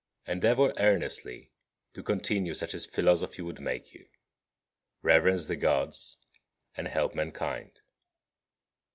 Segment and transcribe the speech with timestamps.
[0.25, 1.51] Endeavour earnestly
[1.93, 4.07] to continue such as philosophy would make you.
[5.03, 6.17] Reverence the Gods,
[6.75, 7.81] and help mankind.